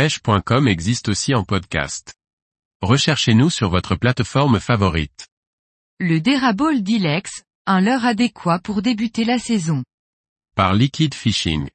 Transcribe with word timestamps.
pêche.com 0.00 0.66
existe 0.66 1.10
aussi 1.10 1.34
en 1.34 1.44
podcast. 1.44 2.14
Recherchez-nous 2.80 3.50
sur 3.50 3.68
votre 3.68 3.96
plateforme 3.96 4.58
favorite. 4.58 5.28
Le 5.98 6.20
Dérabole 6.20 6.82
Dilex, 6.82 7.42
un 7.66 7.82
leurre 7.82 8.06
adéquat 8.06 8.60
pour 8.60 8.80
débuter 8.80 9.26
la 9.26 9.38
saison. 9.38 9.84
Par 10.56 10.72
Liquid 10.72 11.12
Fishing. 11.12 11.68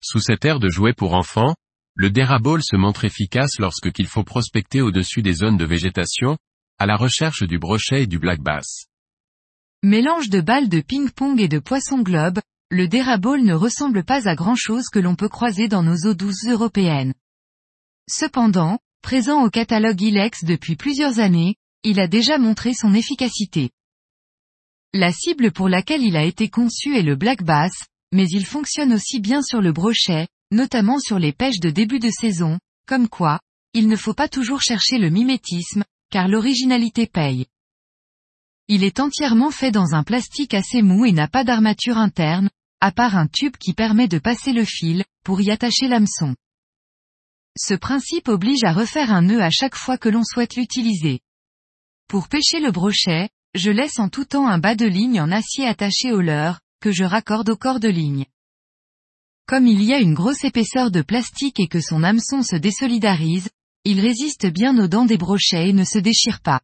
Sous 0.00 0.18
cette 0.18 0.44
ère 0.44 0.58
de 0.58 0.68
jouets 0.68 0.92
pour 0.92 1.14
enfants, 1.14 1.54
le 1.94 2.10
Dérabole 2.10 2.64
se 2.64 2.74
montre 2.74 3.04
efficace 3.04 3.60
lorsque 3.60 3.92
qu'il 3.92 4.08
faut 4.08 4.24
prospecter 4.24 4.80
au-dessus 4.80 5.22
des 5.22 5.34
zones 5.34 5.56
de 5.56 5.64
végétation, 5.64 6.36
à 6.80 6.86
la 6.86 6.96
recherche 6.96 7.44
du 7.44 7.60
brochet 7.60 8.02
et 8.02 8.06
du 8.08 8.18
black 8.18 8.40
bass. 8.40 8.86
Mélange 9.84 10.30
de 10.30 10.40
balles 10.40 10.68
de 10.68 10.80
ping-pong 10.80 11.40
et 11.40 11.46
de 11.46 11.60
poisson 11.60 12.02
globe, 12.02 12.40
le 12.72 12.88
Dérabole 12.88 13.44
ne 13.44 13.54
ressemble 13.54 14.02
pas 14.02 14.28
à 14.28 14.34
grand 14.34 14.56
chose 14.56 14.88
que 14.88 14.98
l'on 14.98 15.14
peut 15.14 15.28
croiser 15.28 15.68
dans 15.68 15.84
nos 15.84 16.08
eaux 16.08 16.14
douces 16.14 16.48
européennes. 16.48 17.14
Cependant, 18.08 18.78
présent 19.02 19.42
au 19.42 19.50
catalogue 19.50 20.00
Ilex 20.00 20.44
depuis 20.44 20.76
plusieurs 20.76 21.18
années, 21.18 21.56
il 21.82 21.98
a 21.98 22.06
déjà 22.06 22.38
montré 22.38 22.72
son 22.72 22.94
efficacité. 22.94 23.70
La 24.92 25.12
cible 25.12 25.50
pour 25.50 25.68
laquelle 25.68 26.02
il 26.02 26.16
a 26.16 26.24
été 26.24 26.48
conçu 26.48 26.96
est 26.96 27.02
le 27.02 27.16
black 27.16 27.42
bass, 27.42 27.72
mais 28.12 28.26
il 28.28 28.46
fonctionne 28.46 28.92
aussi 28.92 29.18
bien 29.20 29.42
sur 29.42 29.60
le 29.60 29.72
brochet, 29.72 30.28
notamment 30.52 31.00
sur 31.00 31.18
les 31.18 31.32
pêches 31.32 31.58
de 31.58 31.70
début 31.70 31.98
de 31.98 32.10
saison, 32.10 32.60
comme 32.86 33.08
quoi, 33.08 33.40
il 33.74 33.88
ne 33.88 33.96
faut 33.96 34.14
pas 34.14 34.28
toujours 34.28 34.62
chercher 34.62 34.98
le 34.98 35.10
mimétisme, 35.10 35.84
car 36.10 36.28
l'originalité 36.28 37.06
paye. 37.06 37.46
Il 38.68 38.84
est 38.84 39.00
entièrement 39.00 39.50
fait 39.50 39.72
dans 39.72 39.94
un 39.94 40.04
plastique 40.04 40.54
assez 40.54 40.80
mou 40.80 41.04
et 41.04 41.12
n'a 41.12 41.28
pas 41.28 41.44
d'armature 41.44 41.98
interne, 41.98 42.50
à 42.80 42.92
part 42.92 43.16
un 43.16 43.26
tube 43.26 43.56
qui 43.56 43.74
permet 43.74 44.08
de 44.08 44.18
passer 44.18 44.52
le 44.52 44.64
fil, 44.64 45.04
pour 45.24 45.40
y 45.40 45.50
attacher 45.50 45.88
l'hameçon. 45.88 46.36
Ce 47.58 47.74
principe 47.74 48.28
oblige 48.28 48.64
à 48.64 48.72
refaire 48.72 49.12
un 49.12 49.22
nœud 49.22 49.42
à 49.42 49.50
chaque 49.50 49.76
fois 49.76 49.96
que 49.96 50.08
l'on 50.08 50.24
souhaite 50.24 50.56
l'utiliser. 50.56 51.20
Pour 52.08 52.28
pêcher 52.28 52.60
le 52.60 52.70
brochet, 52.70 53.30
je 53.54 53.70
laisse 53.70 53.98
en 53.98 54.08
tout 54.08 54.26
temps 54.26 54.46
un 54.46 54.58
bas 54.58 54.74
de 54.74 54.86
ligne 54.86 55.20
en 55.20 55.32
acier 55.32 55.66
attaché 55.66 56.12
au 56.12 56.20
leurre, 56.20 56.60
que 56.80 56.92
je 56.92 57.04
raccorde 57.04 57.48
au 57.48 57.56
corps 57.56 57.80
de 57.80 57.88
ligne. 57.88 58.26
Comme 59.46 59.66
il 59.66 59.82
y 59.82 59.94
a 59.94 60.00
une 60.00 60.14
grosse 60.14 60.44
épaisseur 60.44 60.90
de 60.90 61.00
plastique 61.02 61.58
et 61.58 61.68
que 61.68 61.80
son 61.80 62.02
hameçon 62.02 62.42
se 62.42 62.56
désolidarise, 62.56 63.48
il 63.84 64.00
résiste 64.00 64.46
bien 64.46 64.76
aux 64.78 64.88
dents 64.88 65.06
des 65.06 65.16
brochets 65.16 65.70
et 65.70 65.72
ne 65.72 65.84
se 65.84 65.98
déchire 65.98 66.40
pas. 66.40 66.60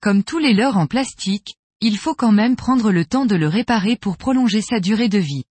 Comme 0.00 0.22
tous 0.22 0.38
les 0.38 0.52
leurres 0.52 0.76
en 0.76 0.86
plastique, 0.86 1.54
il 1.80 1.96
faut 1.96 2.14
quand 2.14 2.32
même 2.32 2.56
prendre 2.56 2.92
le 2.92 3.06
temps 3.06 3.24
de 3.24 3.36
le 3.36 3.48
réparer 3.48 3.96
pour 3.96 4.16
prolonger 4.18 4.60
sa 4.60 4.80
durée 4.80 5.08
de 5.08 5.18
vie. 5.18 5.44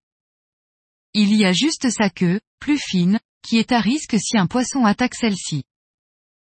Il 1.14 1.36
y 1.36 1.46
a 1.46 1.54
juste 1.54 1.90
sa 1.90 2.10
queue, 2.10 2.40
plus 2.60 2.78
fine, 2.78 3.20
qui 3.44 3.58
est 3.58 3.72
à 3.72 3.80
risque 3.80 4.16
si 4.20 4.38
un 4.38 4.48
poisson 4.48 4.86
attaque 4.86 5.14
celle-ci. 5.16 5.64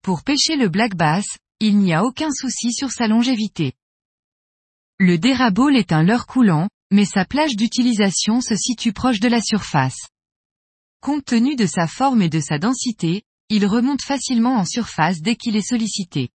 Pour 0.03 0.23
pêcher 0.23 0.55
le 0.55 0.69
black 0.69 0.95
bass, 0.95 1.25
il 1.59 1.77
n'y 1.77 1.93
a 1.93 2.03
aucun 2.03 2.31
souci 2.31 2.73
sur 2.73 2.91
sa 2.91 3.07
longévité. 3.07 3.73
Le 4.99 5.17
dérabole 5.17 5.77
est 5.77 5.91
un 5.91 6.03
leurre 6.03 6.27
coulant, 6.27 6.69
mais 6.91 7.05
sa 7.05 7.25
plage 7.25 7.55
d'utilisation 7.55 8.41
se 8.41 8.55
situe 8.55 8.93
proche 8.93 9.19
de 9.19 9.27
la 9.27 9.41
surface. 9.41 10.09
Compte 11.01 11.25
tenu 11.25 11.55
de 11.55 11.65
sa 11.65 11.87
forme 11.87 12.21
et 12.21 12.29
de 12.29 12.39
sa 12.39 12.59
densité, 12.59 13.23
il 13.49 13.65
remonte 13.65 14.03
facilement 14.03 14.57
en 14.57 14.65
surface 14.65 15.21
dès 15.21 15.35
qu'il 15.35 15.55
est 15.55 15.67
sollicité. 15.67 16.29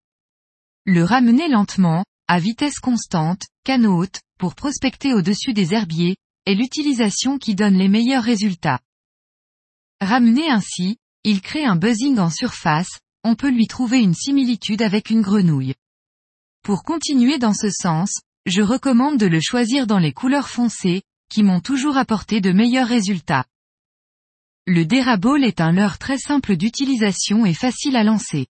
Le 0.85 1.05
ramener 1.05 1.49
lentement, 1.49 2.05
à 2.29 2.41
vitesse 2.41 2.79
constante, 2.79 3.43
canot 3.65 4.07
pour 4.39 4.55
prospecter 4.55 5.15
au-dessus 5.15 5.53
des 5.53 5.75
herbiers, 5.75 6.17
est 6.47 6.55
l'utilisation 6.55 7.39
qui 7.39 7.55
donne 7.55 7.77
les 7.77 7.89
meilleurs 7.89 8.23
résultats. 8.23 8.81
Ramené 10.01 10.51
ainsi, 10.51 10.99
il 11.25 11.41
crée 11.41 11.65
un 11.65 11.77
buzzing 11.77 12.19
en 12.19 12.31
surface, 12.31 13.01
on 13.25 13.35
peut 13.35 13.51
lui 13.51 13.67
trouver 13.67 14.01
une 14.01 14.15
similitude 14.15 14.83
avec 14.83 15.11
une 15.11 15.23
grenouille. 15.23 15.75
Pour 16.63 16.83
continuer 16.83 17.39
dans 17.39 17.55
ce 17.55 17.71
sens, 17.71 18.21
je 18.45 18.63
recommande 18.63 19.19
de 19.19 19.27
le 19.27 19.41
choisir 19.41 19.87
dans 19.87 19.99
les 19.99 20.13
couleurs 20.13 20.49
foncées, 20.49 21.03
qui 21.31 21.43
m'ont 21.43 21.61
toujours 21.61 21.97
apporté 21.97 22.41
de 22.41 22.53
meilleurs 22.53 22.89
résultats. 22.89 23.47
Le 24.67 24.85
Dérabole 24.85 25.45
est 25.45 25.61
un 25.61 25.73
leurre 25.73 25.99
très 25.99 26.19
simple 26.19 26.57
d'utilisation 26.57 27.47
et 27.47 27.55
facile 27.55 27.97
à 27.97 28.05
lancer. 28.05 28.47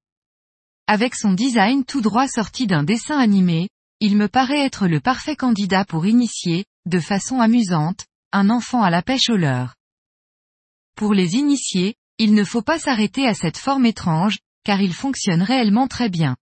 Avec 0.87 1.15
son 1.15 1.33
design 1.33 1.85
tout 1.85 2.01
droit 2.01 2.27
sorti 2.27 2.67
d'un 2.67 2.83
dessin 2.83 3.19
animé, 3.19 3.69
il 4.01 4.17
me 4.17 4.29
paraît 4.29 4.65
être 4.65 4.89
le 4.89 5.01
parfait 5.01 5.37
candidat 5.37 5.85
pour 5.85 6.07
initier, 6.07 6.65
de 6.87 7.01
façon 7.01 7.41
amusante, 7.41 8.05
un 8.33 8.51
enfant 8.51 8.83
à 8.83 8.91
la 8.91 9.03
pêche 9.03 9.31
au 9.31 9.37
leurre. 9.37 9.76
Pour 10.97 11.13
les 11.13 11.35
initiés, 11.35 11.95
il 12.19 12.35
ne 12.35 12.43
faut 12.43 12.63
pas 12.63 12.79
s'arrêter 12.79 13.27
à 13.27 13.35
cette 13.35 13.59
forme 13.59 13.85
étrange, 13.85 14.39
car 14.65 14.81
il 14.81 14.95
fonctionne 14.95 15.43
réellement 15.43 15.89
très 15.89 16.09
bien. 16.09 16.37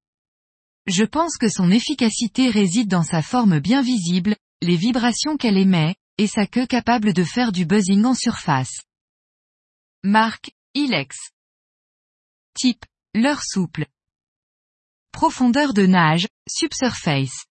Je 0.87 1.05
pense 1.05 1.37
que 1.37 1.49
son 1.49 1.71
efficacité 1.71 2.51
réside 2.51 2.89
dans 2.89 3.03
sa 3.03 3.21
forme 3.21 3.59
bien 3.59 3.83
visible, 3.83 4.37
les 4.63 4.77
vibrations 4.77 5.37
qu'elle 5.37 5.59
émet, 5.59 5.97
et 6.19 6.29
sa 6.29 6.47
queue 6.47 6.67
capable 6.67 7.13
de 7.13 7.25
faire 7.25 7.51
du 7.51 7.67
buzzing 7.67 8.05
en 8.05 8.15
surface. 8.15 8.83
Marque, 10.05 10.53
Ilex. 10.75 11.17
Type, 12.55 12.85
leurre 13.15 13.43
souple. 13.43 13.87
Profondeur 15.11 15.75
de 15.75 15.87
nage, 15.87 16.29
subsurface. 16.49 17.47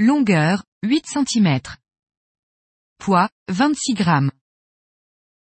Longueur, 0.00 0.64
8 0.82 1.06
cm. 1.06 1.60
Poids, 2.98 3.30
26 3.48 3.94
grammes. 3.94 4.32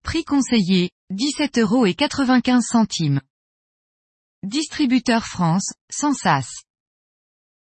Prix 0.04 0.24
conseillé, 0.24 0.90
17 1.10 1.58
euros 1.58 1.86
et 1.86 1.94
95 1.94 2.62
centimes. 2.62 3.22
Distributeur 4.42 5.24
France, 5.24 5.72
sans 5.90 6.12
sas. 6.12 6.46